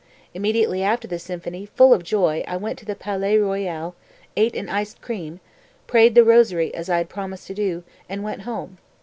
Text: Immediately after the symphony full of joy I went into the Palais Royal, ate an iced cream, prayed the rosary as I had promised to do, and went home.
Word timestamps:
Immediately 0.33 0.81
after 0.81 1.07
the 1.07 1.19
symphony 1.19 1.63
full 1.67 1.93
of 1.93 2.03
joy 2.03 2.43
I 2.47 2.57
went 2.57 2.79
into 2.81 2.85
the 2.87 2.95
Palais 2.97 3.37
Royal, 3.37 3.93
ate 4.35 4.55
an 4.55 4.67
iced 4.67 4.99
cream, 4.99 5.39
prayed 5.85 6.15
the 6.15 6.23
rosary 6.23 6.73
as 6.73 6.89
I 6.89 6.97
had 6.97 7.07
promised 7.07 7.45
to 7.45 7.53
do, 7.53 7.83
and 8.09 8.23
went 8.23 8.41
home. 8.41 8.79